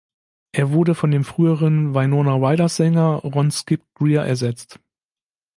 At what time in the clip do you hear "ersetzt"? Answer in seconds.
4.25-4.79